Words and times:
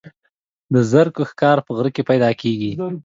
د 0.73 0.75
زرکو 0.91 1.23
ښکار 1.29 1.57
په 1.65 1.71
غره 1.77 1.91
کې 1.95 2.07
پیدا 2.09 2.29
کیږي. 2.41 2.71